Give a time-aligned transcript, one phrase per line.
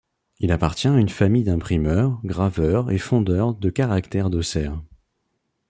[0.39, 4.81] Il appartient à une famille d'imprimeurs, graveurs et fondeurs de caractères d'Auxerre.